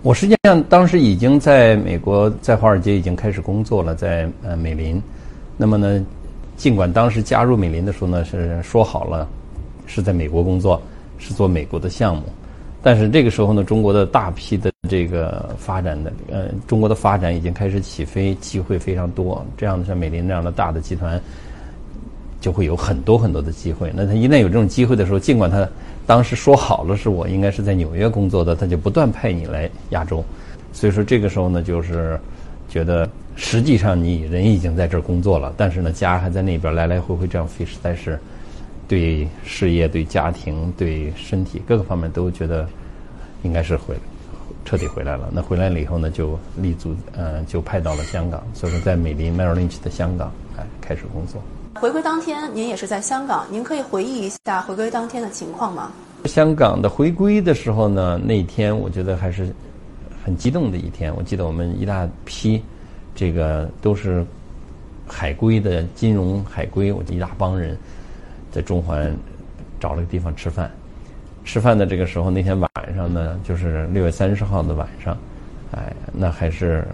[0.02, 5.02] 我实际上当时已经在美国，在华尔街已经开始工作了，在呃美林。
[5.56, 6.02] 那么呢，
[6.56, 9.28] 尽管当时加入美林的时候呢是说好了
[9.86, 10.80] 是在美国工作，
[11.18, 12.22] 是做美国的项目。
[12.82, 19.46] 但是这个时候呢，中国的大批的这个发展的，呃，中国的发展已经开始起飞，机会非常多。
[19.56, 21.18] 这样的像美林这样的大的集团，
[22.40, 23.92] 就会有很多很多的机会。
[23.94, 25.66] 那他一旦有这种机会的时候，尽管他
[26.06, 30.24] 当时说好了是我应该是在纽约工作的，他就不断派你来亚洲。
[30.72, 32.18] 所以说这个时候呢，就是
[32.68, 38.18] 觉得实际上你人已经在这儿工作了，但是呢家还在那边来来回回这样飞，实在是。
[38.88, 42.68] 对事业、对家庭、对身体各个方面都觉得
[43.44, 43.94] 应该是回
[44.64, 45.28] 彻底回来了。
[45.32, 48.42] 那回来了以后呢，就立足，呃，就派到了香港。
[48.54, 51.42] 所以说，在美林 Merrill Lynch 的香港，哎，开始工作。
[51.74, 55.92] 回归当天，您也是在香港，您可以回忆一下回归当天的情况吗？
[56.24, 59.52] 香港的回归的时候呢，那天我觉得还是
[60.24, 61.14] 很激动的一天。
[61.14, 62.62] 我记得我们一大批
[63.14, 64.24] 这个都是
[65.06, 67.76] 海归的金融海归，我一大帮人。
[68.52, 69.16] 在中环
[69.78, 70.68] 找了个地方吃饭，
[71.50, 75.18] 吃饭的这个时候，那天晚上呢，就是六月三十号的晚上，
[75.72, 76.86] 哎，那还是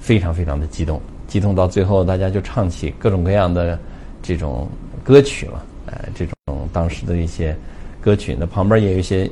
[0.00, 3.78] 非常非常的激动，激动到最后，大家就唱起各种各样的
[4.22, 4.66] 这种
[5.04, 7.54] 歌曲了，哎，这种当时的一些
[8.00, 9.30] 歌曲，那旁边也有一些，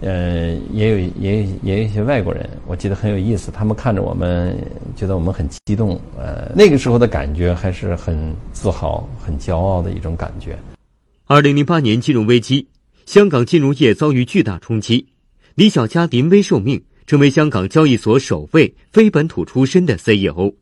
[0.00, 4.56] 呃，也有也有也有一些外国人，我记得很有意思，他们看着我们，
[4.96, 10.56] 觉得我们很激动，呃，那个时候的感觉还是很自豪、很骄傲的一种感觉。
[11.26, 12.66] 二零零八年金融危机，
[13.06, 15.06] 香港金融业遭遇巨大冲击。
[15.54, 20.54] 李小加临危受命，成为香港交易所首位非本土出身的 CEO。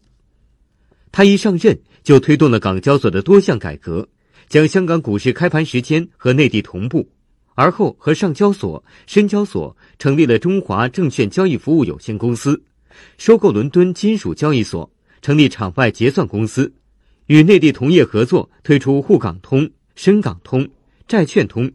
[1.10, 4.08] 他一上任就推动了港交所的多项改革，
[4.48, 7.08] 将香港股市开盘时间和内地同步，
[7.54, 12.62] 而后和上交所、深交所成立了中华证券交易服务有限公司，
[13.18, 14.90] 收购伦敦金属交易所，
[15.22, 16.72] 成立场外结算公司，
[17.26, 20.68] 与内地同业合作推出沪港通、深港通、
[21.06, 21.70] 债券通，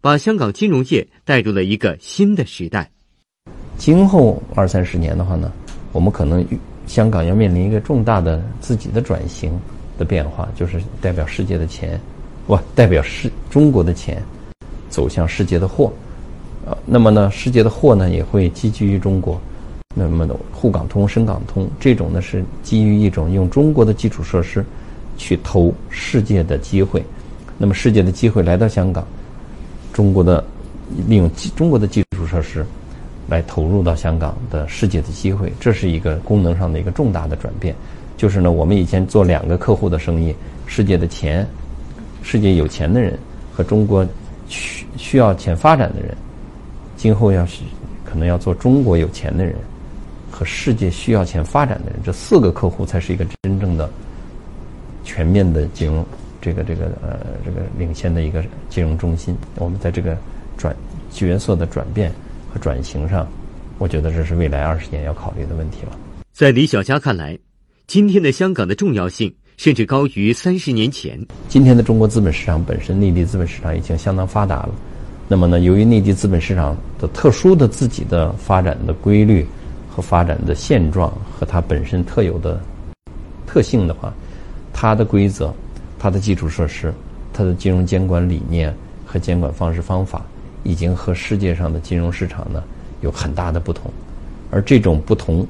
[0.00, 2.90] 把香港金融业带入了一个新的时代。
[3.76, 5.52] 今后二三十年的话呢，
[5.92, 6.44] 我们可能。
[6.86, 9.56] 香港要面临一个重大的自己的转型
[9.96, 12.00] 的变化，就是代表世界的钱，
[12.48, 14.20] 不代表世中国的钱
[14.88, 15.92] 走向世界的货，
[16.66, 19.40] 呃，那么呢，世界的货呢也会积聚于中国，
[19.94, 24.64] 那么的沪港通、深港通这种呢是基于一种用中国的基础设施
[25.16, 27.04] 去投世界的机会，
[27.56, 29.06] 那么世界的机会来到香港，
[29.92, 30.44] 中国的
[31.06, 32.64] 利用中国的基础设施。
[33.28, 37.72] 来投入到香港的世界的机会，这是一个功能上的一个重大的转变。
[38.16, 40.34] 就是呢，我们以前做两个客户的生意，
[40.66, 41.46] 世界的钱，
[42.24, 43.16] 世界有钱的人
[43.52, 44.04] 和中国
[44.48, 46.12] 需需要钱发展的人，
[46.96, 47.62] 今后要是
[48.04, 49.54] 可能要做中国有钱的人
[50.28, 53.88] 和世界需要钱发展的人，这四个客户才是一个真正的
[55.04, 56.04] 全面的金融
[56.40, 59.36] 这个这个呃这个领先的一个金融中心。
[59.56, 60.16] 我们在这个
[60.56, 60.74] 转
[61.10, 62.12] 角色的转变。
[62.52, 63.28] 和转型上，
[63.78, 65.96] 我觉得这是未来二十年要考虑的问题了。
[66.32, 67.38] 在李小佳看来，
[67.86, 71.24] 今天的香港的重要性甚至高于三十年前。
[71.48, 74.70] 今天的中国资本市场本身，内地资本市场已经相当发达了。
[75.28, 79.46] 那么呢，由于内地资本市场的特殊的自己的发展的规律
[79.88, 82.60] 和发展的现状和它本身特有的
[83.46, 84.12] 特性的话，
[84.72, 85.54] 它的规则、
[86.00, 86.92] 它的基础设施、
[87.32, 88.74] 它的金融监管理念
[89.06, 90.20] 和监管方式方法。
[90.62, 92.62] 已经和世界上的金融市场呢
[93.00, 93.90] 有很大的不同，
[94.50, 95.46] 而这种不同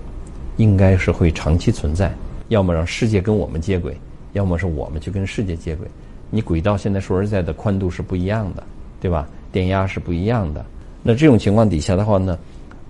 [0.56, 2.14] 应该是会长期存在。
[2.46, 3.96] 要么让世界跟我们接轨，
[4.34, 5.88] 要么是我们去跟世界接轨。
[6.30, 8.62] 你轨道现在说实在的宽度是不一样的，
[9.00, 9.28] 对吧？
[9.50, 10.64] 电压是不一样的。
[11.02, 12.38] 那这种情况底下的话呢，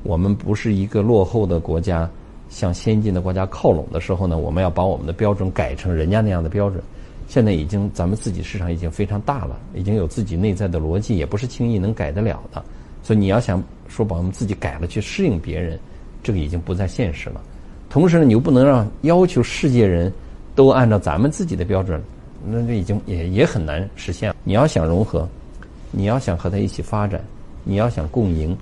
[0.03, 2.07] 我们不是一个落后的国家
[2.51, 6.83] 向先进的国家靠拢的时候呢，我们要把我们的标准改成人家那样的标准。
[7.31, 12.61] 现在已经，咱们自己市场已经非常大了，已经有自己内在的逻辑，也不是轻易能改得了的。
[13.05, 15.79] 所以你要想说把我们自己改了去适应别人，
[16.25, 17.41] 这个已经不再现实了。
[17.89, 20.13] 同时呢，你又不能让要求世界人
[20.57, 22.03] 都按照咱们自己的标准，
[22.45, 24.35] 那这已经也也很难实现。
[24.43, 25.29] 你要想融合，
[25.93, 27.25] 你要想和他一起发展，
[27.63, 28.59] 你要想共赢，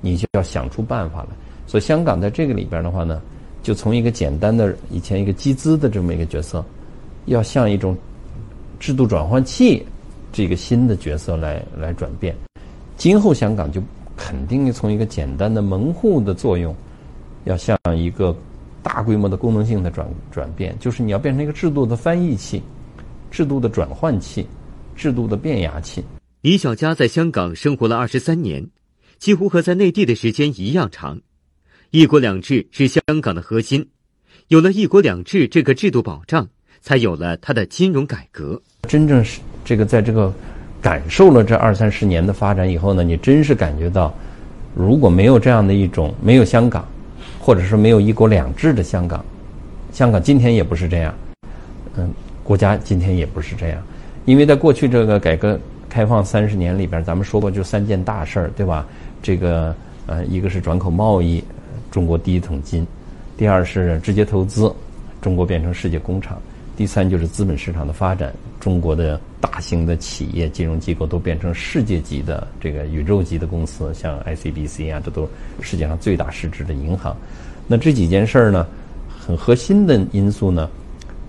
[0.00, 1.30] 你就要想出办法来。
[1.66, 3.20] 所以香港在这个里边的话呢，
[3.64, 6.64] 就从一个简单的以前一个集资的这么一个角色，
[7.24, 7.96] 要像一种。
[8.82, 9.86] 制度转换器
[10.32, 12.34] 这个新的角色来来转变，
[12.96, 13.80] 今后香港就
[14.16, 16.74] 肯定从一个简单的门户的作用，
[17.44, 18.36] 要向一个
[18.82, 22.60] 大规模的功能性的转转变，就是你要变成一个制度的翻译器、
[23.30, 24.44] 制度的转换器、
[24.96, 26.02] 制度的变压器。
[26.40, 28.68] 李小佳在香港生活了二十三年，
[29.20, 31.20] 几乎和在内地的时间一样长。
[31.92, 33.88] 一国两制是香港的核心，
[34.48, 36.48] 有了一国两制这个制度保障。
[36.84, 38.60] 才有了它的金融改革。
[38.88, 40.32] 真正是这个，在这个
[40.80, 44.12] 感受了这二三十年的发展以后呢，你真是感觉到，
[44.74, 46.84] 如果没有这样的一种没有香港，
[47.40, 49.24] 或者说没有一国两制的香港，
[49.92, 51.14] 香港今天也不是这样，
[51.96, 52.10] 嗯，
[52.42, 53.80] 国家今天也不是这样，
[54.24, 55.58] 因为在过去这个改革
[55.88, 58.84] 开放三十年里边，咱们说过就三件大事儿，对吧？
[59.22, 59.74] 这个
[60.06, 61.42] 呃，一个是转口贸易，
[61.88, 62.84] 中国第一桶金；
[63.38, 64.74] 第二是直接投资，
[65.20, 66.36] 中国变成世界工厂。
[66.74, 75.28] 第三就是资本市场的发展，中国的大型的企业、金融机构都变成世界级的这个宇宙级的公司，像 ICBC 啊，这都
[75.60, 77.14] 世界上最大市值的银行。
[77.66, 78.66] 那这几件事儿呢，
[79.20, 80.68] 很核心的因素呢，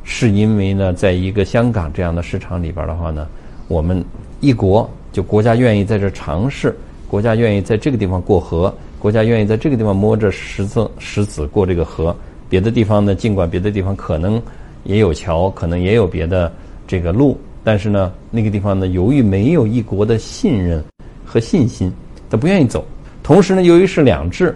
[0.06, 3.28] 是因为呢，在一个香港这样的市场里边的话呢，
[3.68, 4.04] 我们
[4.40, 6.74] 一国就国家愿意在这尝试，
[7.10, 12.16] 国家愿意在这个地方过河，国家愿意在这个地方摸着石子石子过这个河，
[12.50, 14.42] 别的地方呢，尽管别的地方可能。
[14.84, 16.52] 也有桥，可能也有别的
[16.86, 20.84] 这个路，但是呢，那个地方呢，由于没有一国的信任
[21.26, 21.92] 和信心，
[22.30, 22.84] 他不愿意走。
[23.22, 24.56] 同时呢，由于是两制，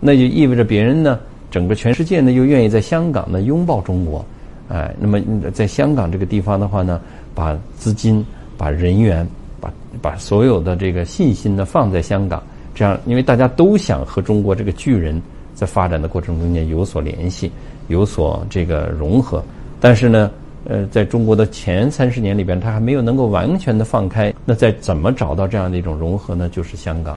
[0.00, 1.20] 那就意味着别人呢，
[1.50, 4.24] 整个全世界呢，又愿意在香港呢拥抱中国，
[4.68, 5.20] 哎，那么
[5.52, 7.00] 在香港这个地方的话呢，
[7.34, 8.24] 把资金、
[8.56, 9.24] 把人员、
[9.60, 9.72] 把
[10.02, 12.42] 把所有的这个信心呢放在香港，
[12.74, 15.22] 这样，因为大家都想和中国这个巨人
[15.54, 17.50] 在发展的过程中间有所联系，
[17.86, 19.40] 有所这个融合。
[19.80, 20.30] 但是呢，
[20.64, 24.32] 呃，在中国的前三十年里边，它还没有能够完全的放开。
[24.44, 26.48] 那在怎么找到这样的一种融合呢？
[26.48, 27.16] 就是香港。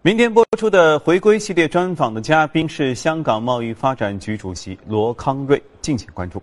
[0.00, 6.42] 明天播出的回归系列专访的嘉宾是香港贸易发展局主席罗康瑞，敬请关注。